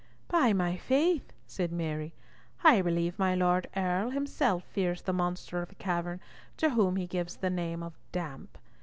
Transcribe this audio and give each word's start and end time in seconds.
"By 0.29 0.51
my 0.51 0.77
faith," 0.77 1.31
said 1.45 1.71
Mary, 1.71 2.15
"I 2.63 2.81
believe 2.81 3.19
my 3.19 3.35
Lord 3.35 3.69
Earl 3.75 4.09
himself 4.09 4.63
fears 4.63 5.03
the 5.03 5.13
monster 5.13 5.61
of 5.61 5.69
the 5.69 5.75
cavern, 5.75 6.19
to 6.57 6.71
whom 6.71 6.95
he 6.95 7.05
gives 7.05 7.35
the 7.35 7.51
name 7.51 7.83
of 7.83 7.99
Damp. 8.11 8.57